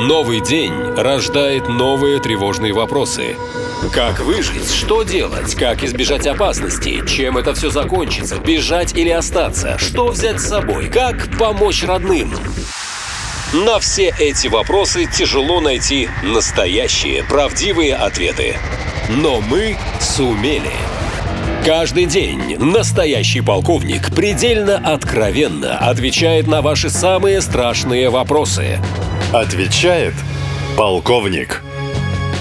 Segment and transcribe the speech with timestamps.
[0.00, 3.36] Новый день рождает новые тревожные вопросы.
[3.92, 4.72] Как выжить?
[4.72, 5.54] Что делать?
[5.54, 7.04] Как избежать опасности?
[7.06, 8.38] Чем это все закончится?
[8.38, 9.76] Бежать или остаться?
[9.76, 10.88] Что взять с собой?
[10.88, 12.32] Как помочь родным?
[13.52, 18.56] На все эти вопросы тяжело найти настоящие, правдивые ответы.
[19.10, 20.72] Но мы сумели.
[21.62, 28.80] Каждый день настоящий полковник предельно откровенно отвечает на ваши самые страшные вопросы.
[29.32, 30.14] Отвечает
[30.76, 31.62] полковник.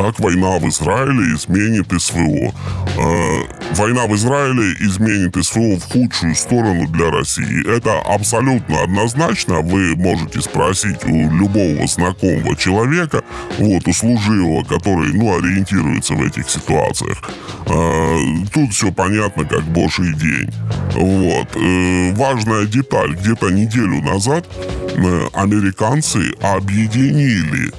[0.00, 2.54] Как война в Израиле изменит СВО?
[2.96, 7.68] Э, война в Израиле изменит СВО в худшую сторону для России.
[7.68, 9.60] Это абсолютно однозначно.
[9.60, 13.22] Вы можете спросить у любого знакомого человека,
[13.58, 17.18] вот, у служивого, который, ну, ориентируется в этих ситуациях.
[17.66, 18.16] Э,
[18.54, 20.50] тут все понятно, как божий день.
[20.94, 21.48] Вот.
[21.56, 23.16] Э, важная деталь.
[23.16, 24.46] Где-то неделю назад
[25.34, 27.70] американцы объединили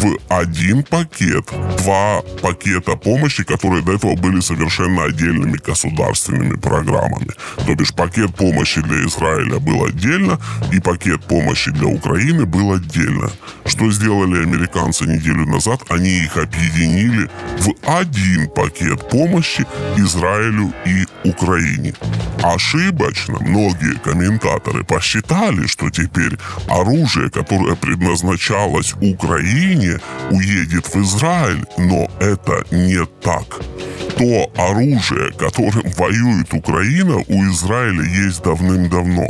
[0.00, 1.44] в один пакет
[1.78, 7.30] два пакета помощи, которые до этого были совершенно отдельными государственными программами.
[7.66, 10.38] То бишь пакет помощи для Израиля был отдельно,
[10.72, 13.30] и пакет помощи для Украины был отдельно.
[13.66, 15.80] Что сделали американцы неделю назад?
[15.88, 21.94] Они их объединили в один пакет помощи Израилю и Украине.
[22.42, 29.98] Ошибочно многие комментаторы посчитали, что теперь оружие, которое предназначалось Украине,
[30.30, 33.44] уедет в Израиль, но это не так.
[34.16, 39.28] То оружие, которым воюет Украина, у Израиля есть давным-давно.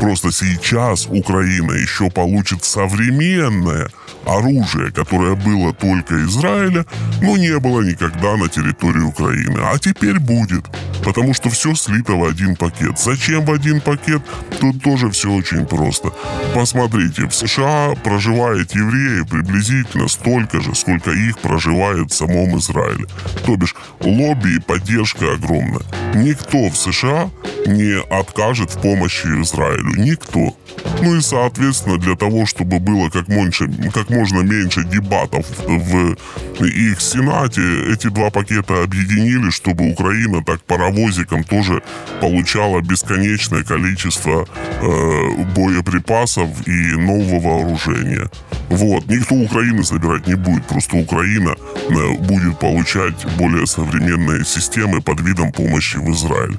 [0.00, 3.88] Просто сейчас Украина еще получит современное
[4.26, 6.84] оружие, которое было только Израиля,
[7.20, 9.58] но не было никогда на территории Украины.
[9.62, 10.64] А теперь будет
[11.04, 12.98] потому что все слито в один пакет.
[12.98, 14.22] Зачем в один пакет?
[14.60, 16.12] Тут тоже все очень просто.
[16.54, 23.06] Посмотрите, в США проживает евреи приблизительно столько же, сколько их проживает в самом Израиле.
[23.44, 25.82] То бишь, лобби и поддержка огромная.
[26.14, 27.30] Никто в США
[27.66, 29.94] не откажет в помощи Израилю.
[29.96, 30.56] Никто.
[31.02, 36.16] Ну и, соответственно, для того, чтобы было как, меньше, как можно меньше дебатов в
[36.64, 41.82] их Сенате, эти два пакета объединили, чтобы Украина так паровозиком тоже
[42.20, 44.46] получала бесконечное количество
[44.80, 48.30] э, боеприпасов и нового вооружения.
[48.70, 49.06] Вот.
[49.06, 51.56] Никто Украины собирать не будет, просто Украина
[51.88, 56.56] э, будет получать более современные системы под видом помощи в Израиль.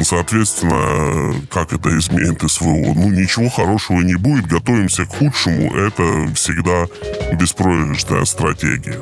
[0.00, 2.94] Соответственно, как это изменит СВО?
[2.94, 5.74] Ну, ничего хорошего не будет, готовимся к худшему.
[5.74, 6.86] Это всегда
[7.34, 8.98] беспроигрышная стратегия.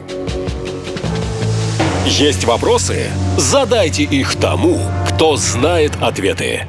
[2.07, 3.07] Есть вопросы?
[3.39, 6.67] Задайте их тому, кто знает ответы.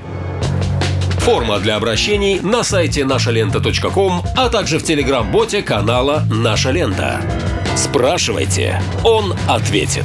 [1.24, 7.22] Форма для обращений на сайте нашалента.ком, а также в телеграм-боте канала «Наша лента».
[7.78, 10.04] Спрашивайте, он ответит.